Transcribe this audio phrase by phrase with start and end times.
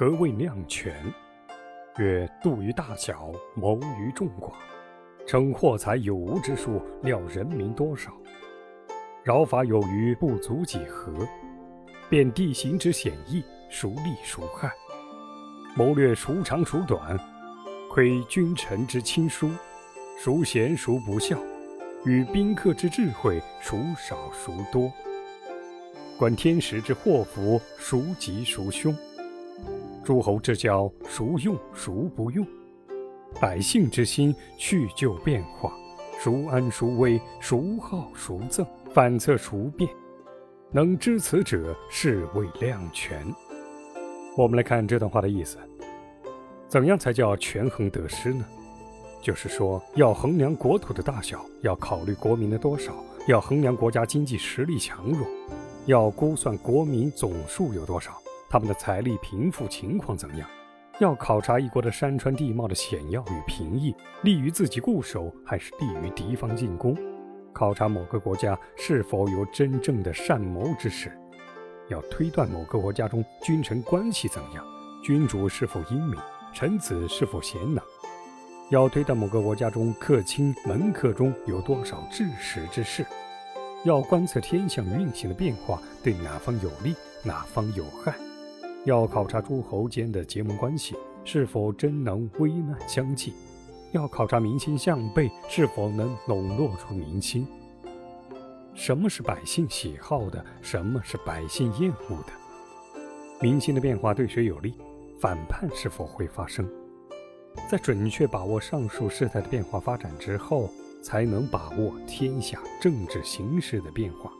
[0.00, 0.94] 何谓量权？
[1.98, 4.50] 曰：度于大小，谋于众寡，
[5.26, 8.10] 称货财有无之数，料人民多少。
[9.22, 11.12] 饶法有余，不足几何。
[12.08, 14.72] 辨地形之险易，孰利孰害？
[15.76, 17.20] 谋略孰长孰短？
[17.90, 19.50] 窥君臣之亲疏，
[20.18, 21.36] 孰贤孰不孝？
[22.06, 24.90] 与宾客之智慧，孰少孰多？
[26.18, 28.96] 观天时之祸福，孰吉孰凶？
[30.04, 32.46] 诸侯之交，孰用孰不用？
[33.40, 35.72] 百姓之心，去就变化，
[36.20, 37.20] 孰安孰危？
[37.40, 38.66] 孰好孰憎？
[38.92, 39.88] 反侧孰变？
[40.72, 43.24] 能知此者，是谓量权。
[44.36, 45.58] 我们来看这段话的意思：
[46.66, 48.44] 怎样才叫权衡得失呢？
[49.22, 52.94] 就是说，要衡量国土的大小，要考虑国民的多少，
[53.28, 55.26] 要衡量国家经济实力强弱，
[55.86, 58.12] 要估算国民总数有多少，
[58.50, 60.48] 他们的财力贫富情况怎样，
[60.98, 66.96] 要考察一国的山川地貌的险要与平易，利于自己固守还是利于敌方进攻。
[67.52, 71.16] 考察某个国家是否有真正的善谋之士，
[71.88, 74.66] 要推断某个国家中君臣关系怎样，
[75.04, 76.18] 君主是否英明，
[76.52, 77.80] 臣子是否贤能，
[78.70, 83.06] 要推断某个国家中客卿门客中有多少治史之士，
[83.84, 88.12] 要观测天象运行的变化对哪方有利，哪方有害，
[88.84, 93.34] 要考察诸侯间的结盟关系是否真能危难相济。
[93.92, 97.46] 要考察民心向背是否能笼络出民心。
[98.72, 100.44] 什么是百姓喜好的？
[100.62, 102.32] 什么是百姓厌恶的？
[103.40, 104.74] 民心的变化对谁有利？
[105.20, 106.66] 反叛是否会发生？
[107.68, 110.70] 在准确把握上述事态的变化发展之后，
[111.02, 114.32] 才能把握天下政治形势的变化。